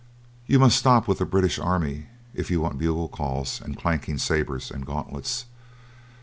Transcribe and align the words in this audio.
You 0.47 0.57
must 0.57 0.79
stop 0.79 1.07
with 1.07 1.19
the 1.19 1.27
British 1.27 1.59
army 1.59 2.07
if 2.33 2.49
you 2.49 2.59
want 2.59 2.79
bugle 2.79 3.07
calls 3.07 3.61
and 3.61 3.77
clanking 3.77 4.17
sabres 4.17 4.71
and 4.71 4.83
gauntlets. 4.83 5.45